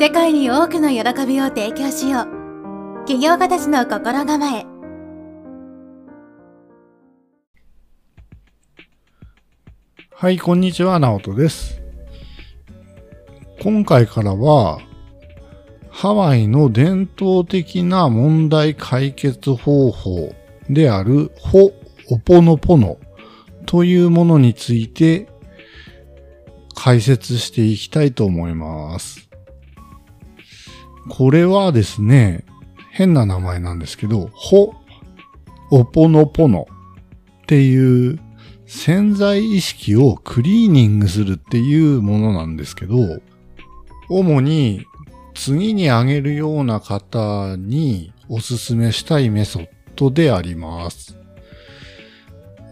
[0.00, 2.24] 世界に多くの喜びを提供しよう。
[3.00, 4.64] 企業家たちの心構え。
[10.12, 11.82] はい、こんにちは、ナオトです。
[13.60, 14.78] 今回からは、
[15.90, 20.32] ハワイの伝統的な問題解決方法
[20.70, 21.72] であるホ・
[22.10, 22.98] オポノポノ
[23.66, 25.26] というものについて
[26.76, 29.27] 解説していきたいと思います。
[31.08, 32.44] これはですね、
[32.90, 34.74] 変な名前なんですけど、ホ・
[35.70, 36.66] オポノポノ
[37.42, 38.18] っていう
[38.66, 42.96] 潜在意識をクリーニングするっていうものなんですけど、
[44.08, 44.86] 主に
[45.34, 51.16] 次に挙げるような方におすすめしたいメソッドであります。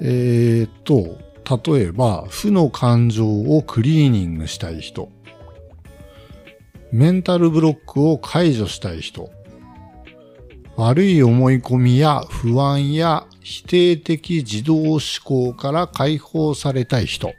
[0.01, 1.19] えー、と、
[1.73, 5.11] 例えば、負の感情をクリーニングしたい人。
[6.93, 9.31] メンタルブロックを解除したい人。
[10.77, 17.33] 悪い思い込みや不安や否定的自動思考から解放されたい人。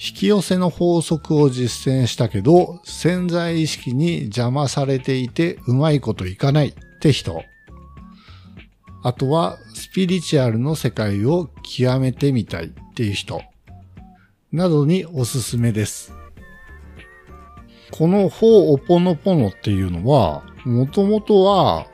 [0.00, 7.42] 引き寄せの法則を実践したけど、潜在意識に邪魔されていてうまいこといかないって人。
[9.02, 13.42] あとは、スピリチュアルの世界を極めてみたいっていう人。
[14.52, 16.17] などにおすすめです。
[17.90, 21.86] このホーオポノポノっていうのは、もともとは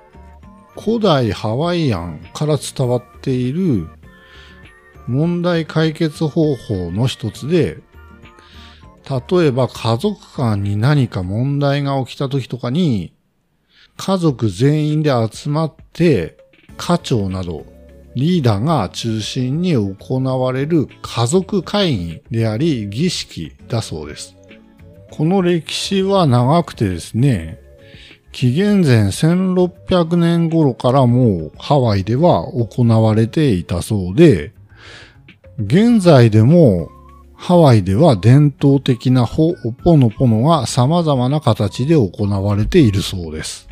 [0.78, 3.88] 古代ハワイアンから伝わっている
[5.06, 7.78] 問題解決方法の一つで、
[9.30, 13.12] 例えば家族間に何か問題が起きた時とかに、
[13.96, 16.38] 家族全員で集まって、
[16.76, 17.66] 家長など
[18.16, 24.36] リーダーが中心に行われる家族会議であり儀式だそうです。
[25.10, 27.60] この歴史は長くてですね、
[28.32, 34.52] 紀元前1600年頃からもうハワイでは行われていたそうで、
[35.58, 36.88] 現在でも
[37.36, 43.68] ハワイでは伝統的なホオポノポノが様々な形で行われているそうです。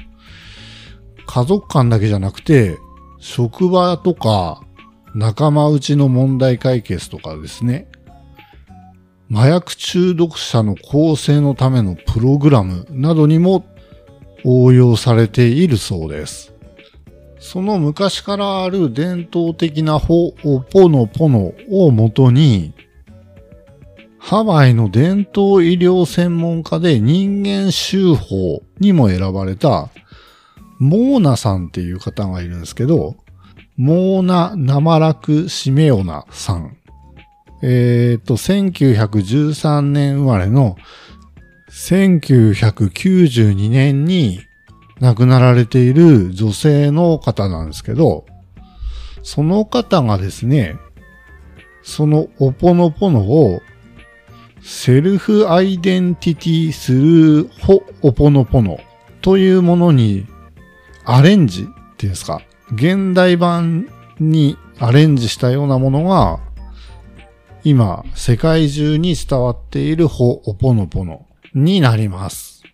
[1.26, 2.78] 家族間だけじゃなくて、
[3.18, 4.62] 職場とか
[5.14, 7.88] 仲間内の問題解決とかですね。
[9.32, 13.64] 麻薬中毒者の構成のためのプログラムなどにも
[14.44, 16.52] 応用されているそうです。
[17.40, 22.74] その昔からある伝統的なホオポノポノをもとに
[24.24, 29.88] ハワイの伝統医療専門家で人間修法にも選ばれた、
[30.78, 33.16] モーナさんっていう方がいるんですけど、
[33.76, 36.76] モーナ・ナマラク・シメオナさん。
[37.62, 40.76] えっ、ー、と、1913年生まれの
[41.70, 44.40] 1992年に
[45.00, 48.26] 亡くなられている女性の方なんですけど、
[49.22, 50.76] その方がですね、
[51.82, 53.60] そのオポノポノを
[54.60, 58.78] セルフアイデンティティスルーホオポノポノ
[59.20, 60.26] というものに
[61.04, 63.88] アレンジっていうんですか、現代版
[64.20, 66.40] にアレンジしたようなものが
[67.64, 72.64] 今世界中に伝わっているホオポノポノになります。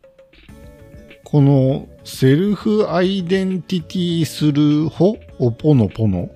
[1.25, 6.31] このセルフアイデンティティスルホオポノポノ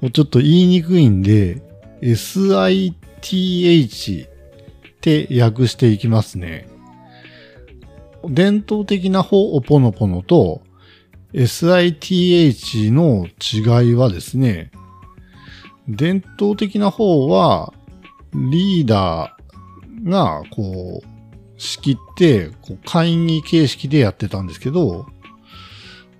[0.00, 1.60] をちょっと言いにくいんで
[2.02, 2.92] SITH
[4.26, 4.30] っ
[5.00, 6.68] て訳していきますね。
[8.28, 10.62] 伝統的な方をポノポノと
[11.32, 14.70] SITH の違いはですね、
[15.88, 17.72] 伝統的な方は
[18.34, 25.06] リーダーがこう仕切ってこう会議形式でやってたんですけど、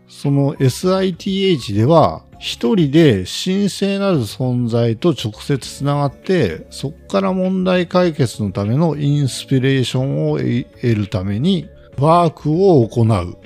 [0.08, 13.36] その SITH では一人で神聖なる存在と直接つながって、そこから問題解決のためのインスピレーションを得るためにワークを行う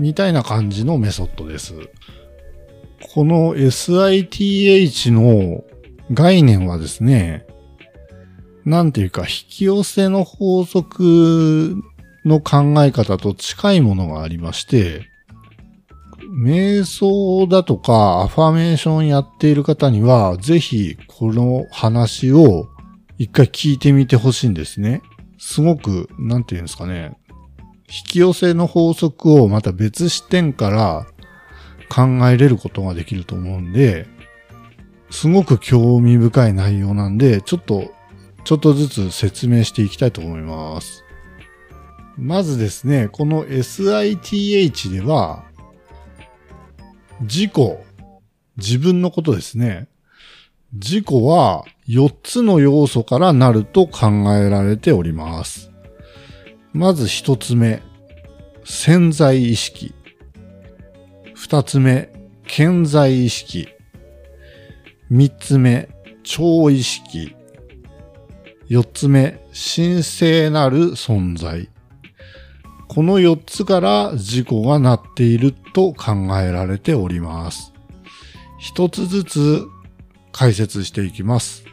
[0.00, 1.74] みたいな感じのメソッドです。
[3.14, 5.64] この SITH の
[6.12, 7.46] 概念はですね、
[8.64, 11.76] なんていうか引き寄せの法則
[12.24, 15.06] の考え方と近いものがありまして、
[16.44, 22.68] 瞑想だとかアファメーションやっている方には、ぜひこの話を
[23.16, 25.02] 一回聞いてみてほしいんですね。
[25.38, 27.16] すごく、なんていうんですかね。
[27.88, 31.06] 引き寄せの法則をまた別視点から
[31.88, 34.06] 考えれることができると思うんで、
[35.10, 37.92] すごく興味深い内容なんで、ちょっと、
[38.44, 41.04] ちょっとずつ説明していきたいと思います。
[42.16, 45.44] まずですね、この SITH では、
[47.20, 47.52] 自己、
[48.56, 49.88] 自分のことですね。
[50.72, 55.70] 自己は4つの要素からなると考えられております。
[56.72, 57.82] まず1つ目、
[58.64, 59.94] 潜在意識。
[61.38, 62.10] 2つ目、
[62.48, 63.68] 潜在意識。
[65.08, 65.88] 3つ目、
[66.24, 67.36] 超意識。
[68.68, 71.70] 4つ目、神聖なる存在。
[72.88, 77.72] この4つから事故がなっていると考えられております。
[78.58, 79.64] 一つずつ
[80.32, 81.64] 解説していきます。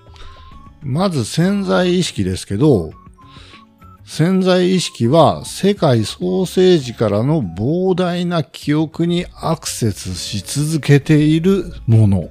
[0.83, 2.91] まず潜在意識ですけど、
[4.07, 12.30] 潜在意識は世界創生時からの膨大な記憶にアクセスし続けているもの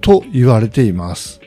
[0.00, 1.40] と言われています。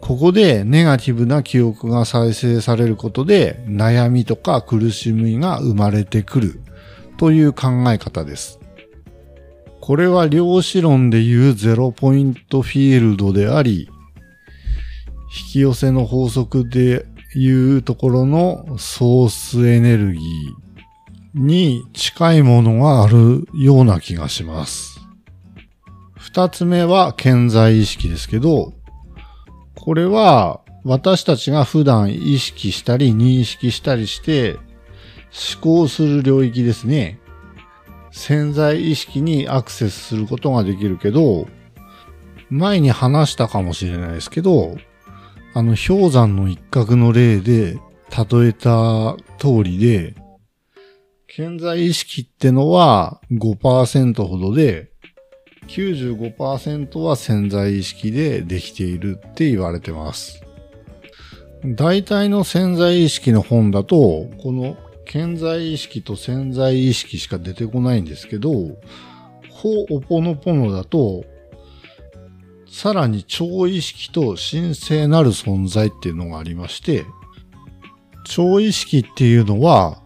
[0.00, 6.60] ここでネガティブな記憶が再生されることで悩みとか苦しみが生まれてくる
[7.18, 8.58] という考え方です。
[9.80, 13.88] これは量子論でいうゼロポイントフィールドであり、
[15.46, 25.00] 引き寄せの法則でいうところのソースエネルギーに近いものがあるような気がします。
[26.16, 28.72] 二つ目は健在意識ですけど、
[29.74, 34.58] これは私たちが普段意識したり認識したりして
[35.54, 37.20] 思考する領域ですね。
[38.10, 41.46] 潜在意識にアクセスすることができるけど、
[42.48, 44.76] 前に話したかもしれないですけど、
[45.52, 47.78] あの氷山の一角の例で
[48.10, 50.14] 例えた通りで、
[51.28, 54.90] 潜在意識ってのは5%ほどで、
[55.68, 60.42] 95%は潜在意識でできているって言われてます。
[61.64, 64.76] 大体の潜在意識の本だと、この
[65.06, 68.50] 潜在意識と潜在意識しか出てこないんですけど、
[69.50, 71.24] ほおぽのぽのだと、
[72.70, 77.04] さらに超意識と神聖なる存在っていうのがありまして、
[78.24, 79.98] 超意識っていうのは、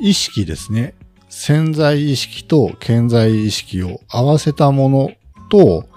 [0.00, 0.94] 意識ですね。
[1.28, 5.12] 潜在意識と潜在意識を合わせたもの
[5.48, 5.88] と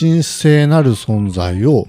[0.00, 1.86] 神聖なる存在を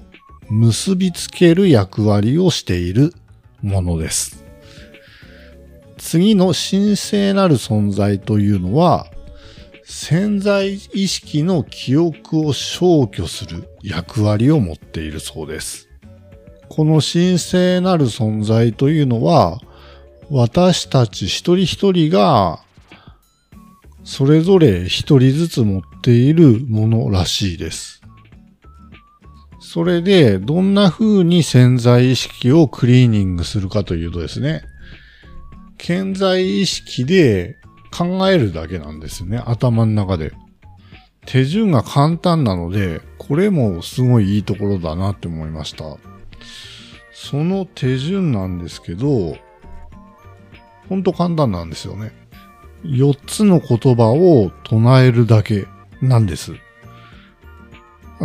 [0.50, 3.14] 結びつける役割をしている
[3.62, 4.44] ものです。
[5.96, 9.06] 次の神聖なる存在というのは
[9.92, 15.88] 潜在意識の記憶を消去する役割を持っているそうです。
[16.68, 19.58] この神聖なる存在というのは
[20.30, 22.60] 私たち一人一人が
[24.04, 28.00] それぞれ一人ずつ持っているものらしいです。
[29.58, 34.62] それで、どんな風に潜在意識をクリーニングするかというとですね、
[35.78, 37.56] 潜在意識で
[37.90, 40.32] 考えるだけなんですね、頭の中で。
[41.26, 45.96] 手順が簡単なので、これもすごいいいところだなって思いました。
[47.12, 49.36] その手順なんですけど、
[50.88, 52.12] ほんと簡単なんですよね。
[52.84, 55.66] 4つの言葉を唱えるだけ
[56.00, 56.54] なんです。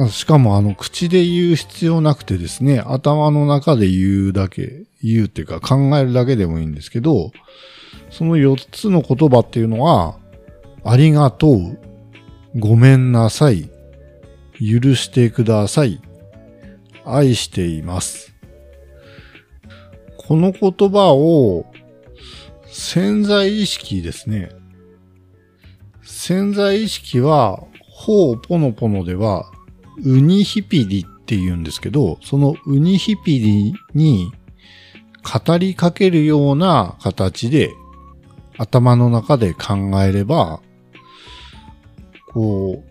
[0.09, 7.31] しかもあの、口で言う必要なくてですね、頭の中で言うだけ、言うっていうか考えるだけでもいいんですけど、
[8.17, 10.17] その4つの言葉っていうのは、
[10.85, 11.77] ありがとう、
[12.57, 13.69] ごめんなさい、
[14.53, 15.99] 許してください、
[17.03, 18.33] 愛しています。
[20.15, 21.65] この言葉を
[22.67, 24.49] 潜在意識ですね。
[26.01, 29.51] 潜在意識は、ほうぽのぽのでは、
[30.05, 34.31] ウニヒピリって言うんですけど、そのウニヒピリに
[35.45, 37.73] 語りかけるような形で
[38.57, 40.61] 頭の中で考えれば、
[42.33, 42.83] こ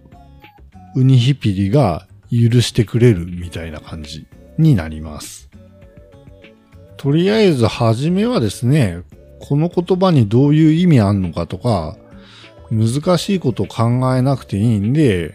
[0.94, 4.26] う、ウニヒピリが許してくれるみたいな感じ
[4.58, 5.50] になります。
[6.96, 9.02] とりあえずはじめはですね、
[9.40, 11.96] この言葉にどういう意味あんのかとか、
[12.70, 15.34] 難しいこと考えなくていいんで、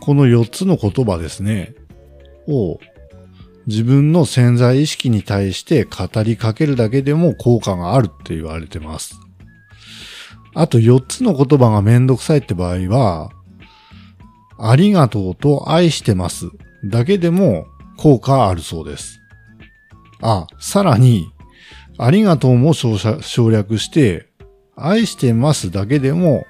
[0.00, 1.74] この4つの言葉ですね、
[2.46, 2.78] を
[3.66, 9.14] 自分の潜在意識に対して語りかけるだけでも効果があるって言われてます。
[10.54, 13.30] あと4つの言葉がめんどくさいって場合は、
[14.58, 16.50] ありがとうと愛してます
[16.84, 17.66] だけでも
[17.96, 19.20] 効果あるそうです。
[20.20, 21.32] あ、さらに
[21.98, 24.28] ありがとうも省略して、
[24.76, 26.46] 愛してますだけでも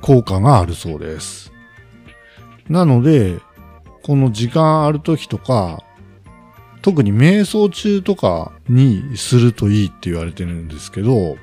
[0.00, 1.52] 効果があるそうです。
[2.68, 3.38] なので、
[4.02, 5.82] この時間ある時とか、
[6.82, 11.36] 特に瞑想中とかにするといいって言われてるんですけど、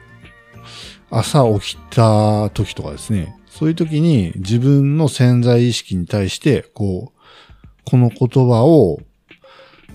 [1.09, 7.19] 朝起きた時とかですね、そういう時に自分の潜在意識に対して、こう、
[7.85, 8.99] この言葉を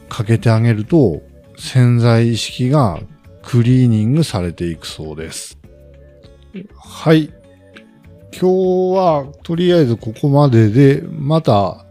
[0.08, 1.22] かけてあげると、
[1.58, 3.00] 潜在意識が
[3.42, 5.58] クリーニングされていくそうです。
[6.76, 7.32] はい。
[8.32, 11.84] 今日はとりあえずここまでで、また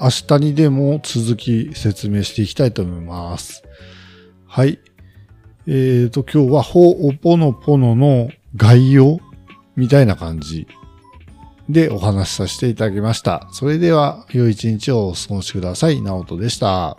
[0.00, 3.62] 明日にでも続き説明していきたいと思います。
[4.46, 4.78] はい。
[5.66, 9.18] えーと、今日はほおぽのぽのの概要
[9.76, 10.66] みたいな感じ
[11.68, 13.48] でお話しさせていただきました。
[13.52, 16.02] それでは、良い一日をお過ごしください。
[16.02, 16.96] なおとでした。